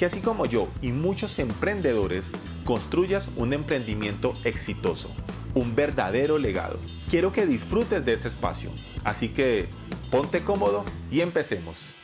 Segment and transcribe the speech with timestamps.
[0.00, 2.32] que así como yo y muchos emprendedores
[2.64, 5.14] construyas un emprendimiento exitoso,
[5.52, 6.78] un verdadero legado.
[7.10, 8.70] Quiero que disfrutes de ese espacio,
[9.04, 9.66] así que
[10.10, 11.96] ponte cómodo y empecemos.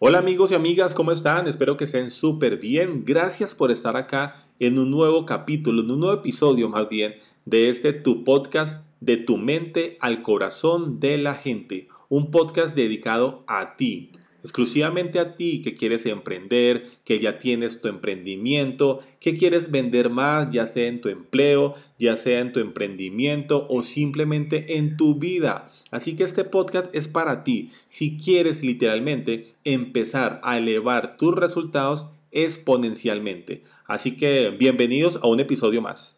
[0.00, 1.48] Hola amigos y amigas, ¿cómo están?
[1.48, 3.06] Espero que estén súper bien.
[3.06, 7.14] Gracias por estar acá en un nuevo capítulo, en un nuevo episodio más bien
[7.46, 11.88] de este tu podcast de tu mente al corazón de la gente.
[12.10, 17.88] Un podcast dedicado a ti, exclusivamente a ti que quieres emprender, que ya tienes tu
[17.88, 23.66] emprendimiento, que quieres vender más, ya sea en tu empleo, ya sea en tu emprendimiento
[23.68, 25.68] o simplemente en tu vida.
[25.90, 27.70] Así que este podcast es para ti.
[27.88, 33.64] Si quieres literalmente empezar a elevar tus resultados exponencialmente.
[33.86, 36.16] Así que bienvenidos a un episodio más.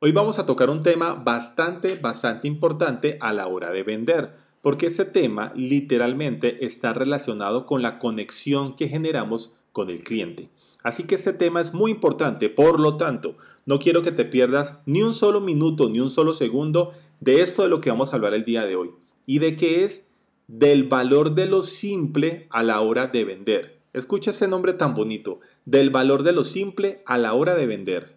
[0.00, 4.86] Hoy vamos a tocar un tema bastante, bastante importante a la hora de vender porque
[4.86, 10.48] este tema literalmente está relacionado con la conexión que generamos con el cliente.
[10.82, 14.78] Así que este tema es muy importante, por lo tanto, no quiero que te pierdas
[14.86, 18.16] ni un solo minuto, ni un solo segundo de esto de lo que vamos a
[18.16, 18.92] hablar el día de hoy.
[19.26, 20.06] Y de qué es
[20.48, 23.78] del valor de lo simple a la hora de vender.
[23.92, 28.16] Escucha ese nombre tan bonito, del valor de lo simple a la hora de vender.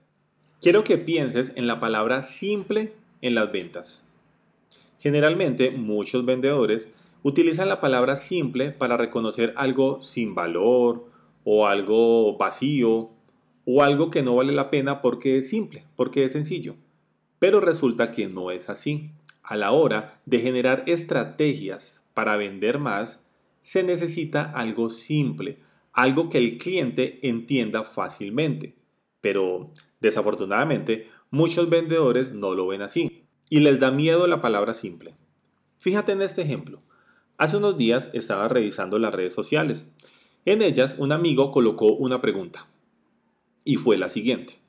[0.62, 4.07] Quiero que pienses en la palabra simple en las ventas.
[5.00, 6.90] Generalmente muchos vendedores
[7.24, 11.06] utilizan la palabra simple para reconocer algo sin valor
[11.44, 13.12] o algo vacío
[13.66, 16.76] o algo que no vale la pena porque es simple, porque es sencillo.
[17.40, 19.12] Pero resulta que no es así.
[19.44, 23.24] A la hora de generar estrategias para vender más,
[23.62, 25.60] se necesita algo simple,
[25.94, 28.76] algo que el cliente entienda fácilmente.
[29.22, 33.17] Pero desafortunadamente muchos vendedores no lo ven así
[33.50, 35.16] y les da miedo la palabra simple.
[35.78, 36.82] Fíjate en este ejemplo.
[37.38, 39.90] Hace unos días estaba revisando las redes sociales.
[40.46, 42.68] En ellas un amigo colocó una pregunta
[43.64, 44.60] y fue la siguiente.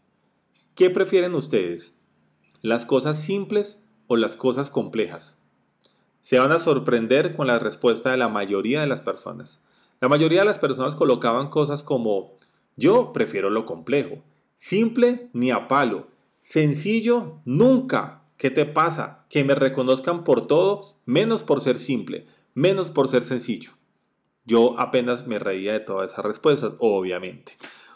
[0.75, 1.97] ¿Qué prefieren ustedes?
[2.63, 5.39] ¿Las cosas simples o las cosas complejas?
[6.21, 9.61] Se van a sorprender con la respuesta de la mayoría de las personas.
[10.01, 12.39] La mayoría de las personas colocaban cosas como
[12.77, 14.23] yo prefiero lo complejo,
[14.57, 16.09] simple ni a palo,
[16.41, 19.27] sencillo nunca, ¿Qué te pasa?
[19.29, 23.73] Que me reconozcan por todo, menos por ser simple, menos por ser sencillo.
[24.45, 27.53] Yo apenas me reía de todas esas respuestas, obviamente.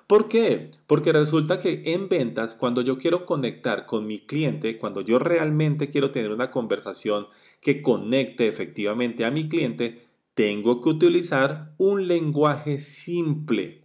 [0.08, 0.72] ¿Por qué?
[0.88, 5.88] Porque resulta que en ventas, cuando yo quiero conectar con mi cliente, cuando yo realmente
[5.88, 7.28] quiero tener una conversación
[7.60, 13.84] que conecte efectivamente a mi cliente, tengo que utilizar un lenguaje simple.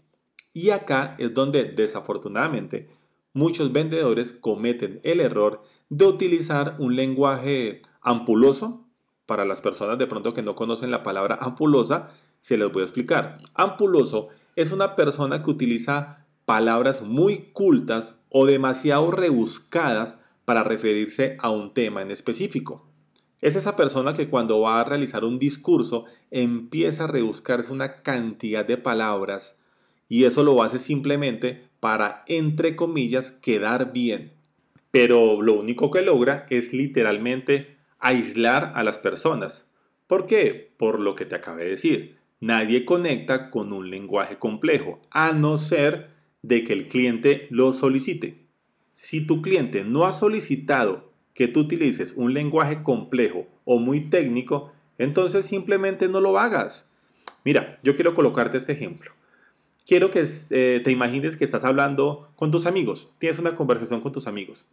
[0.54, 2.88] Y acá es donde desafortunadamente
[3.34, 8.84] muchos vendedores cometen el error de utilizar un lenguaje ampuloso.
[9.26, 12.10] Para las personas de pronto que no conocen la palabra ampulosa,
[12.40, 13.40] se les voy a explicar.
[13.54, 21.50] Ampuloso es una persona que utiliza palabras muy cultas o demasiado rebuscadas para referirse a
[21.50, 22.88] un tema en específico.
[23.42, 28.66] Es esa persona que cuando va a realizar un discurso empieza a rebuscarse una cantidad
[28.66, 29.60] de palabras
[30.08, 34.37] y eso lo hace simplemente para, entre comillas, quedar bien
[34.92, 39.70] pero lo único que logra es literalmente aislar a las personas.
[40.08, 40.72] ¿Por qué?
[40.78, 42.18] Por lo que te acabé de decir.
[42.40, 46.10] Nadie conecta con un lenguaje complejo, a no ser
[46.44, 48.46] de que el cliente lo solicite.
[48.94, 54.72] Si tu cliente no ha solicitado que tú utilices un lenguaje complejo o muy técnico,
[54.98, 56.90] entonces simplemente no lo hagas.
[57.44, 59.12] Mira, yo quiero colocarte este ejemplo.
[59.88, 64.12] Quiero que eh, te imagines que estás hablando con tus amigos, tienes una conversación con
[64.12, 64.68] tus amigos.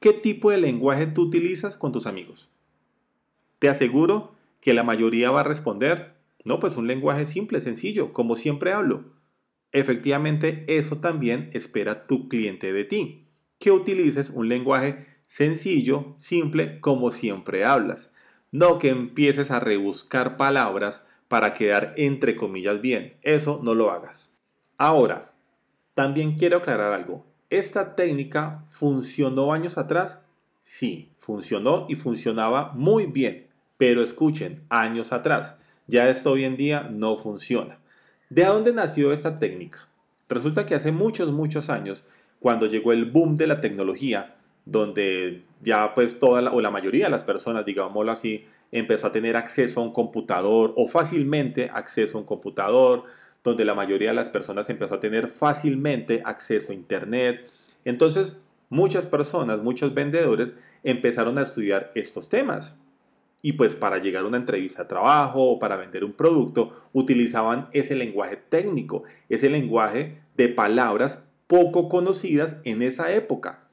[0.00, 2.50] ¿Qué tipo de lenguaje tú utilizas con tus amigos?
[3.60, 6.14] Te aseguro que la mayoría va a responder,
[6.44, 9.04] no, pues un lenguaje simple, sencillo, como siempre hablo.
[9.70, 13.28] Efectivamente, eso también espera tu cliente de ti,
[13.60, 18.12] que utilices un lenguaje sencillo, simple, como siempre hablas.
[18.50, 23.10] No que empieces a rebuscar palabras para quedar entre comillas bien.
[23.22, 24.35] Eso no lo hagas.
[24.78, 25.32] Ahora,
[25.94, 27.24] también quiero aclarar algo.
[27.48, 30.20] ¿Esta técnica funcionó años atrás?
[30.60, 33.46] Sí, funcionó y funcionaba muy bien.
[33.78, 35.58] Pero escuchen, años atrás.
[35.86, 37.78] Ya esto hoy en día no funciona.
[38.28, 39.88] ¿De dónde nació esta técnica?
[40.28, 42.04] Resulta que hace muchos, muchos años,
[42.40, 44.34] cuando llegó el boom de la tecnología,
[44.64, 49.12] donde ya pues toda la, o la mayoría de las personas, digámoslo así, empezó a
[49.12, 53.04] tener acceso a un computador o fácilmente acceso a un computador,
[53.50, 57.48] donde la mayoría de las personas empezó a tener fácilmente acceso a Internet.
[57.84, 62.78] Entonces, muchas personas, muchos vendedores empezaron a estudiar estos temas.
[63.42, 67.68] Y pues para llegar a una entrevista de trabajo o para vender un producto, utilizaban
[67.72, 73.68] ese lenguaje técnico, ese lenguaje de palabras poco conocidas en esa época.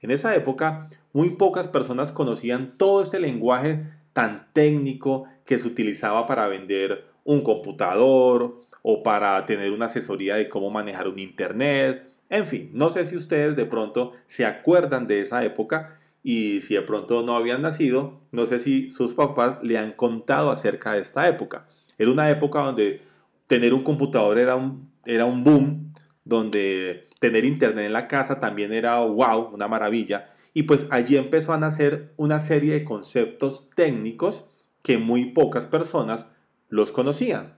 [0.00, 6.26] En esa época, muy pocas personas conocían todo este lenguaje tan técnico que se utilizaba
[6.26, 12.08] para vender un computador o para tener una asesoría de cómo manejar un internet.
[12.28, 16.74] En fin, no sé si ustedes de pronto se acuerdan de esa época y si
[16.74, 21.00] de pronto no habían nacido, no sé si sus papás le han contado acerca de
[21.00, 21.66] esta época.
[21.98, 23.02] Era una época donde
[23.48, 25.92] tener un computador era un, era un boom,
[26.22, 30.30] donde tener internet en la casa también era wow, una maravilla.
[30.54, 34.44] Y pues allí empezó a nacer una serie de conceptos técnicos
[34.82, 36.28] que muy pocas personas
[36.68, 37.55] los conocían.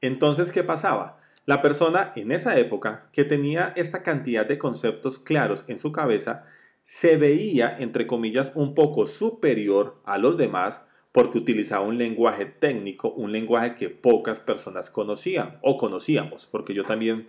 [0.00, 1.18] Entonces, ¿qué pasaba?
[1.46, 6.44] La persona en esa época que tenía esta cantidad de conceptos claros en su cabeza
[6.84, 10.82] se veía, entre comillas, un poco superior a los demás
[11.12, 16.84] porque utilizaba un lenguaje técnico, un lenguaje que pocas personas conocían o conocíamos, porque yo
[16.84, 17.26] también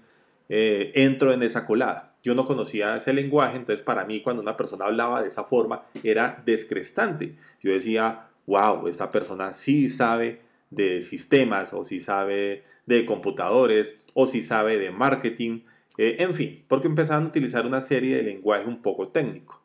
[0.49, 2.15] eh, entro en esa colada.
[2.21, 5.85] Yo no conocía ese lenguaje, entonces para mí cuando una persona hablaba de esa forma
[6.03, 7.35] era descrestante.
[7.61, 10.41] Yo decía, wow, esta persona sí sabe
[10.71, 15.61] de sistemas o sí sabe de computadores o sí sabe de marketing
[15.97, 19.63] eh, en fin, porque empezaron a utilizar una serie de lenguaje un poco técnico.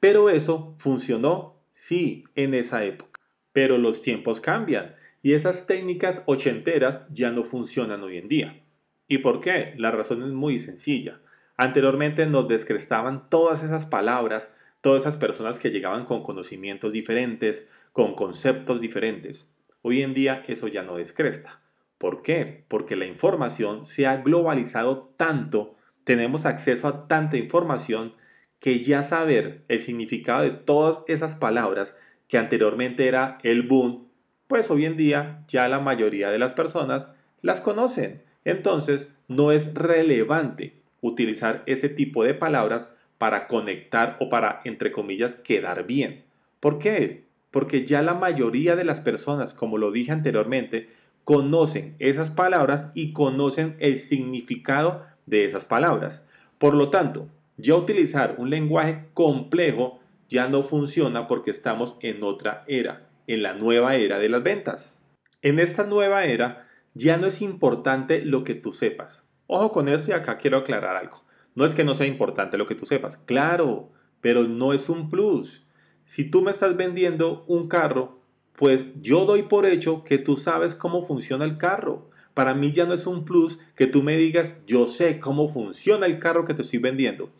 [0.00, 3.20] Pero eso funcionó, sí, en esa época.
[3.52, 8.64] Pero los tiempos cambian y esas técnicas ochenteras ya no funcionan hoy en día.
[9.08, 9.74] ¿Y por qué?
[9.76, 11.20] La razón es muy sencilla.
[11.56, 18.14] Anteriormente nos descrestaban todas esas palabras, todas esas personas que llegaban con conocimientos diferentes, con
[18.14, 19.50] conceptos diferentes.
[19.86, 21.60] Hoy en día eso ya no descresta.
[21.98, 22.64] ¿Por qué?
[22.68, 28.14] Porque la información se ha globalizado tanto, tenemos acceso a tanta información
[28.60, 31.98] que ya saber el significado de todas esas palabras
[32.28, 34.08] que anteriormente era el boom,
[34.46, 37.10] pues hoy en día ya la mayoría de las personas
[37.42, 38.22] las conocen.
[38.46, 45.34] Entonces no es relevante utilizar ese tipo de palabras para conectar o para, entre comillas,
[45.34, 46.24] quedar bien.
[46.58, 47.24] ¿Por qué?
[47.54, 50.88] Porque ya la mayoría de las personas, como lo dije anteriormente,
[51.22, 56.26] conocen esas palabras y conocen el significado de esas palabras.
[56.58, 62.64] Por lo tanto, ya utilizar un lenguaje complejo ya no funciona porque estamos en otra
[62.66, 65.00] era, en la nueva era de las ventas.
[65.40, 69.28] En esta nueva era ya no es importante lo que tú sepas.
[69.46, 71.22] Ojo con esto y acá quiero aclarar algo.
[71.54, 75.08] No es que no sea importante lo que tú sepas, claro, pero no es un
[75.08, 75.64] plus.
[76.04, 78.18] Si tú me estás vendiendo un carro,
[78.56, 82.10] pues yo doy por hecho que tú sabes cómo funciona el carro.
[82.34, 86.06] Para mí ya no es un plus que tú me digas, yo sé cómo funciona
[86.06, 87.30] el carro que te estoy vendiendo.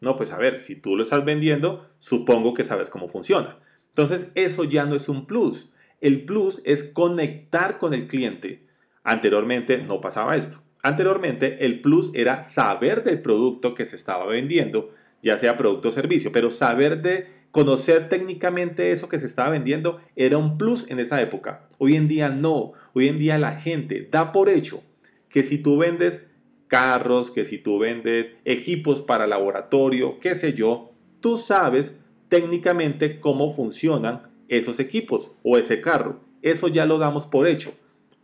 [0.00, 3.58] No, pues a ver, si tú lo estás vendiendo, supongo que sabes cómo funciona.
[3.88, 5.70] Entonces, eso ya no es un plus.
[6.00, 8.66] El plus es conectar con el cliente.
[9.04, 10.62] Anteriormente no pasaba esto.
[10.82, 14.90] Anteriormente el plus era saber del producto que se estaba vendiendo,
[15.22, 20.00] ya sea producto o servicio, pero saber de conocer técnicamente eso que se estaba vendiendo
[20.16, 21.68] era un plus en esa época.
[21.78, 22.72] Hoy en día no.
[22.92, 24.82] Hoy en día la gente da por hecho
[25.28, 26.26] que si tú vendes
[26.68, 33.54] carros, que si tú vendes equipos para laboratorio, qué sé yo, tú sabes técnicamente cómo
[33.54, 36.20] funcionan esos equipos o ese carro.
[36.42, 37.72] Eso ya lo damos por hecho.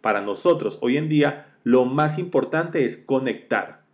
[0.00, 3.85] Para nosotros hoy en día lo más importante es conectar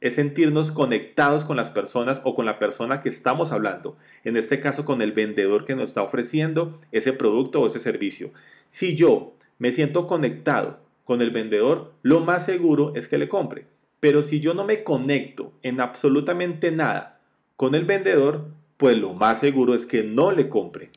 [0.00, 3.96] es sentirnos conectados con las personas o con la persona que estamos hablando.
[4.24, 8.32] En este caso, con el vendedor que nos está ofreciendo ese producto o ese servicio.
[8.68, 13.66] Si yo me siento conectado con el vendedor, lo más seguro es que le compre.
[14.00, 17.20] Pero si yo no me conecto en absolutamente nada
[17.56, 20.90] con el vendedor, pues lo más seguro es que no le compre.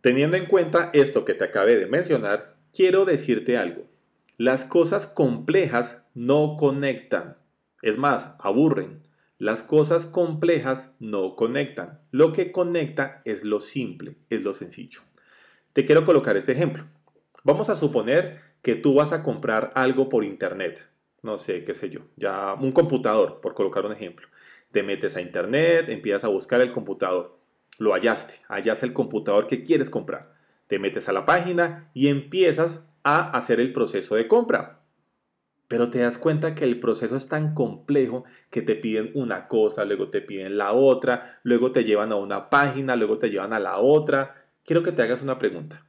[0.00, 3.84] Teniendo en cuenta esto que te acabé de mencionar, quiero decirte algo.
[4.38, 7.36] Las cosas complejas no conectan.
[7.82, 9.02] Es más, aburren.
[9.38, 12.00] Las cosas complejas no conectan.
[12.10, 15.00] Lo que conecta es lo simple, es lo sencillo.
[15.72, 16.86] Te quiero colocar este ejemplo.
[17.44, 20.90] Vamos a suponer que tú vas a comprar algo por internet.
[21.22, 24.28] No sé, qué sé yo, ya un computador, por colocar un ejemplo.
[24.72, 27.38] Te metes a internet, empiezas a buscar el computador.
[27.78, 30.34] Lo hallaste, hallaste el computador que quieres comprar.
[30.66, 34.77] Te metes a la página y empiezas a hacer el proceso de compra.
[35.68, 39.84] Pero te das cuenta que el proceso es tan complejo que te piden una cosa,
[39.84, 43.60] luego te piden la otra, luego te llevan a una página, luego te llevan a
[43.60, 44.46] la otra.
[44.64, 45.84] Quiero que te hagas una pregunta.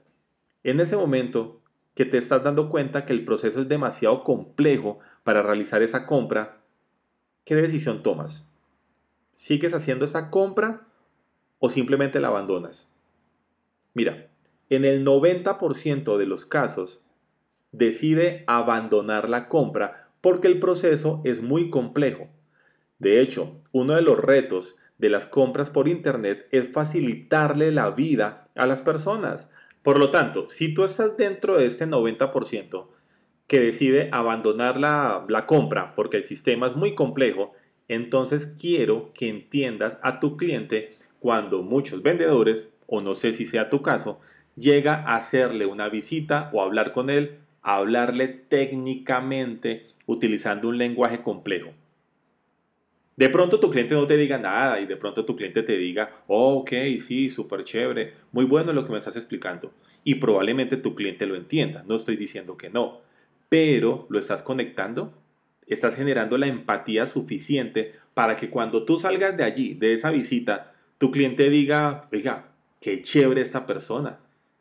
[0.64, 1.62] En ese momento
[1.96, 6.62] que te estás dando cuenta que el proceso es demasiado complejo para realizar esa compra,
[7.46, 8.50] ¿qué decisión tomas?
[9.32, 10.88] ¿Sigues haciendo esa compra
[11.60, 12.90] o simplemente la abandonas?
[13.94, 14.30] Mira,
[14.70, 17.02] en el 90% de los casos,
[17.72, 22.28] decide abandonar la compra porque el proceso es muy complejo.
[22.98, 28.50] De hecho, uno de los retos de las compras por Internet es facilitarle la vida
[28.56, 29.50] a las personas.
[29.82, 32.88] Por lo tanto, si tú estás dentro de este 90%
[33.48, 37.54] que decide abandonar la, la compra porque el sistema es muy complejo,
[37.88, 43.70] entonces quiero que entiendas a tu cliente cuando muchos vendedores, o no sé si sea
[43.70, 44.20] tu caso,
[44.56, 51.72] llega a hacerle una visita o hablar con él hablarle técnicamente utilizando un lenguaje complejo.
[53.20, 56.24] De pronto tu cliente no te diga nada y de pronto tu cliente te diga,
[56.28, 56.72] oh, ok,
[57.06, 59.74] sí, súper chévere, muy bueno lo que me estás explicando.
[60.06, 63.02] Y probablemente tu cliente lo entienda, no estoy diciendo que no,
[63.50, 65.12] pero lo estás conectando,
[65.68, 70.74] estás generando la empatía suficiente para que cuando tú salgas de allí, de esa visita,
[70.98, 74.20] tu cliente diga, oiga, qué chévere esta persona,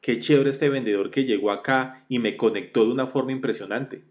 [0.09, 4.05] Qué chévere este vendedor que llegó acá y me conectó de una forma impresionante.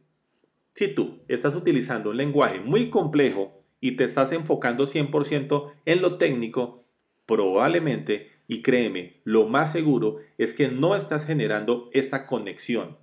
[0.70, 6.20] Si tú estás utilizando un lenguaje muy complejo y te estás enfocando 100% en lo
[6.20, 6.84] técnico,
[7.26, 12.96] probablemente, y créeme, lo más seguro es que no estás generando esta conexión.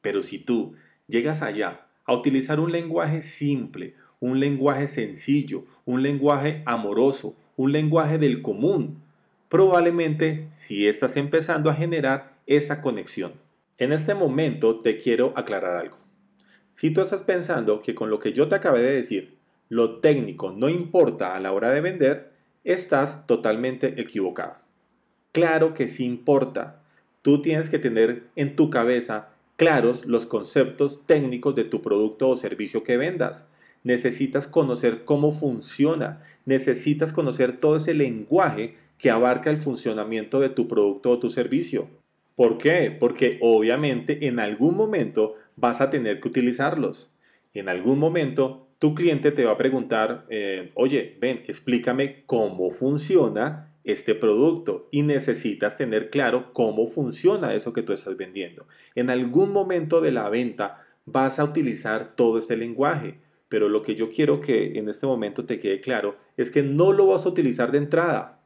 [0.00, 0.74] Pero si tú
[1.06, 8.18] llegas allá a utilizar un lenguaje simple, un lenguaje sencillo, un lenguaje amoroso, un lenguaje
[8.18, 9.00] del común,
[9.48, 13.34] probablemente si estás empezando a generar esa conexión.
[13.78, 15.98] En este momento te quiero aclarar algo.
[16.72, 19.38] Si tú estás pensando que con lo que yo te acabé de decir,
[19.68, 22.32] lo técnico no importa a la hora de vender,
[22.64, 24.56] estás totalmente equivocado.
[25.30, 26.82] Claro que sí importa.
[27.22, 32.36] Tú tienes que tener en tu cabeza claros los conceptos técnicos de tu producto o
[32.36, 33.46] servicio que vendas.
[33.84, 36.24] Necesitas conocer cómo funciona.
[36.46, 41.99] Necesitas conocer todo ese lenguaje que abarca el funcionamiento de tu producto o tu servicio.
[42.40, 42.90] ¿Por qué?
[42.90, 47.10] Porque obviamente en algún momento vas a tener que utilizarlos.
[47.52, 53.74] En algún momento tu cliente te va a preguntar, eh, oye, ven, explícame cómo funciona
[53.84, 58.66] este producto y necesitas tener claro cómo funciona eso que tú estás vendiendo.
[58.94, 63.18] En algún momento de la venta vas a utilizar todo este lenguaje,
[63.50, 66.94] pero lo que yo quiero que en este momento te quede claro es que no
[66.94, 68.39] lo vas a utilizar de entrada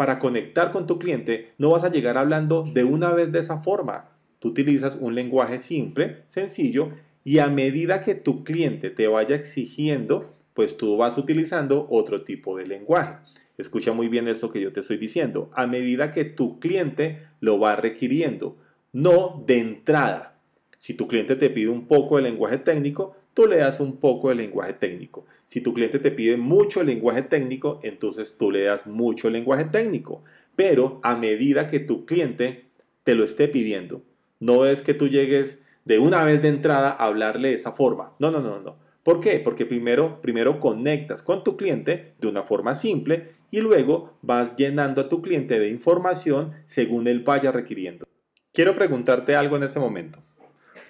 [0.00, 3.58] para conectar con tu cliente, no vas a llegar hablando de una vez de esa
[3.58, 4.08] forma.
[4.38, 6.92] Tú utilizas un lenguaje simple, sencillo,
[7.22, 12.56] y a medida que tu cliente te vaya exigiendo, pues tú vas utilizando otro tipo
[12.56, 13.16] de lenguaje.
[13.58, 15.50] Escucha muy bien esto que yo te estoy diciendo.
[15.52, 18.56] A medida que tu cliente lo va requiriendo,
[18.94, 20.40] no de entrada.
[20.78, 24.28] Si tu cliente te pide un poco de lenguaje técnico, tú le das un poco
[24.28, 25.26] de lenguaje técnico.
[25.44, 30.22] Si tu cliente te pide mucho lenguaje técnico, entonces tú le das mucho lenguaje técnico.
[30.56, 32.66] Pero a medida que tu cliente
[33.04, 34.02] te lo esté pidiendo,
[34.38, 38.12] no es que tú llegues de una vez de entrada a hablarle de esa forma.
[38.18, 38.76] No, no, no, no.
[39.02, 39.40] ¿Por qué?
[39.40, 45.00] Porque primero, primero conectas con tu cliente de una forma simple y luego vas llenando
[45.00, 48.06] a tu cliente de información según él vaya requiriendo.
[48.52, 50.18] Quiero preguntarte algo en este momento.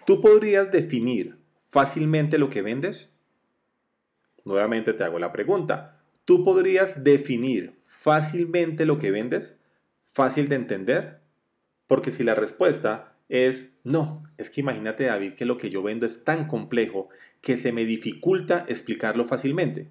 [0.06, 1.39] Tú podrías definir
[1.71, 3.11] fácilmente lo que vendes?
[4.45, 6.03] Nuevamente te hago la pregunta.
[6.25, 9.57] ¿Tú podrías definir fácilmente lo que vendes?
[10.12, 11.21] ¿Fácil de entender?
[11.87, 16.05] Porque si la respuesta es no, es que imagínate David que lo que yo vendo
[16.05, 17.09] es tan complejo
[17.41, 19.89] que se me dificulta explicarlo fácilmente.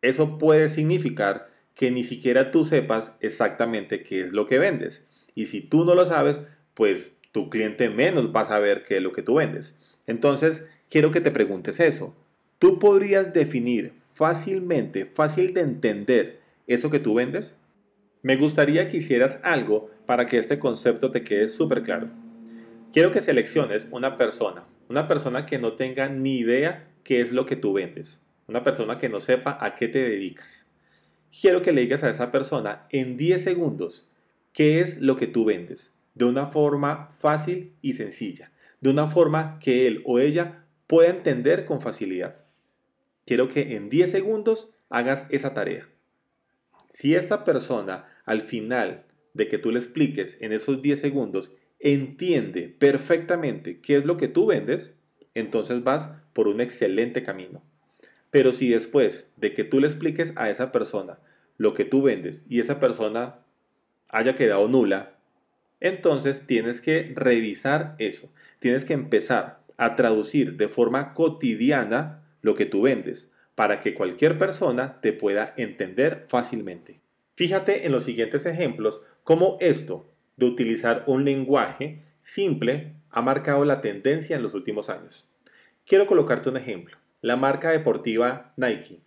[0.00, 5.06] Eso puede significar que ni siquiera tú sepas exactamente qué es lo que vendes.
[5.34, 6.40] Y si tú no lo sabes,
[6.74, 9.76] pues tu cliente menos va a saber qué es lo que tú vendes.
[10.06, 12.14] Entonces, quiero que te preguntes eso.
[12.58, 17.56] ¿Tú podrías definir fácilmente, fácil de entender eso que tú vendes?
[18.22, 22.08] Me gustaría que hicieras algo para que este concepto te quede súper claro.
[22.92, 27.46] Quiero que selecciones una persona, una persona que no tenga ni idea qué es lo
[27.46, 30.66] que tú vendes, una persona que no sepa a qué te dedicas.
[31.40, 34.08] Quiero que le digas a esa persona en 10 segundos
[34.52, 39.58] qué es lo que tú vendes, de una forma fácil y sencilla, de una forma
[39.60, 42.44] que él o ella pueda entender con facilidad.
[43.24, 45.86] Quiero que en 10 segundos hagas esa tarea.
[46.94, 49.04] Si esta persona al final
[49.34, 54.26] de que tú le expliques en esos 10 segundos entiende perfectamente qué es lo que
[54.26, 54.94] tú vendes,
[55.34, 57.62] entonces vas por un excelente camino.
[58.30, 61.18] Pero si después de que tú le expliques a esa persona
[61.56, 63.40] lo que tú vendes y esa persona
[64.08, 65.18] haya quedado nula,
[65.80, 68.32] entonces tienes que revisar eso.
[68.58, 74.36] Tienes que empezar a traducir de forma cotidiana lo que tú vendes para que cualquier
[74.36, 77.00] persona te pueda entender fácilmente.
[77.34, 83.80] Fíjate en los siguientes ejemplos cómo esto de utilizar un lenguaje simple ha marcado la
[83.80, 85.28] tendencia en los últimos años.
[85.86, 86.98] Quiero colocarte un ejemplo.
[87.20, 89.00] La marca deportiva Nike.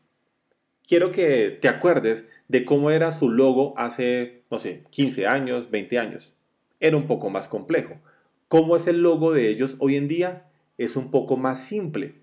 [0.88, 6.00] Quiero que te acuerdes de cómo era su logo hace, no sé, 15 años, 20
[6.00, 6.36] años.
[6.80, 8.02] Era un poco más complejo.
[8.48, 10.51] ¿Cómo es el logo de ellos hoy en día?
[10.82, 12.16] Es un poco más simple.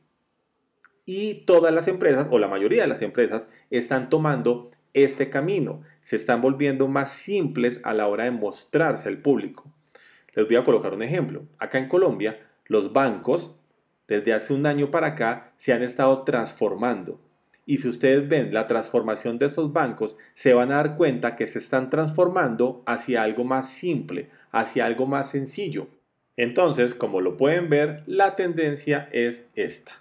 [1.06, 5.82] Y todas las empresas, o la mayoría de las empresas, están tomando este camino.
[6.00, 9.72] Se están volviendo más simples a la hora de mostrarse al público.
[10.34, 11.46] Les voy a colocar un ejemplo.
[11.60, 13.54] Acá en Colombia, los bancos,
[14.08, 17.20] desde hace un año para acá, se han estado transformando.
[17.64, 21.46] Y si ustedes ven la transformación de estos bancos, se van a dar cuenta que
[21.46, 25.86] se están transformando hacia algo más simple, hacia algo más sencillo.
[26.38, 30.00] Entonces, como lo pueden ver, la tendencia es esta.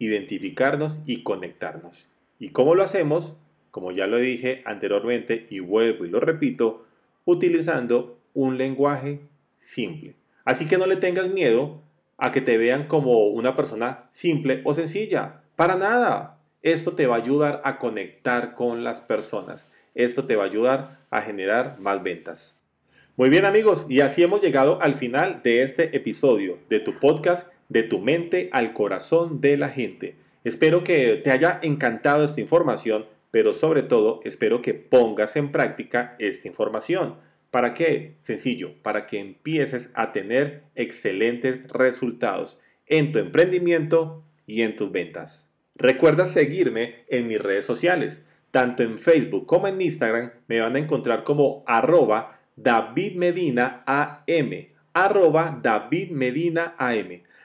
[0.00, 2.10] Identificarnos y conectarnos.
[2.40, 3.38] ¿Y cómo lo hacemos?
[3.70, 6.84] Como ya lo dije anteriormente y vuelvo y lo repito,
[7.24, 9.20] utilizando un lenguaje
[9.60, 10.16] simple.
[10.44, 11.80] Así que no le tengas miedo
[12.16, 15.42] a que te vean como una persona simple o sencilla.
[15.54, 16.40] Para nada.
[16.60, 19.72] Esto te va a ayudar a conectar con las personas.
[19.94, 22.57] Esto te va a ayudar a generar más ventas.
[23.18, 27.52] Muy bien amigos, y así hemos llegado al final de este episodio de tu podcast
[27.68, 30.14] de tu mente al corazón de la gente.
[30.44, 36.14] Espero que te haya encantado esta información, pero sobre todo espero que pongas en práctica
[36.20, 37.16] esta información.
[37.50, 38.14] ¿Para qué?
[38.20, 45.50] Sencillo, para que empieces a tener excelentes resultados en tu emprendimiento y en tus ventas.
[45.74, 48.24] Recuerda seguirme en mis redes sociales.
[48.52, 54.68] Tanto en Facebook como en Instagram me van a encontrar como arroba David Medina AM.
[54.92, 56.74] Arroba David Medina.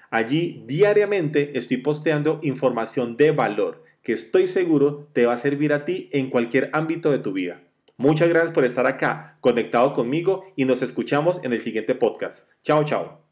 [0.09, 5.85] Allí diariamente estoy posteando información de valor que estoy seguro te va a servir a
[5.85, 7.61] ti en cualquier ámbito de tu vida.
[7.95, 12.49] Muchas gracias por estar acá, conectado conmigo y nos escuchamos en el siguiente podcast.
[12.63, 13.22] Chao, chao.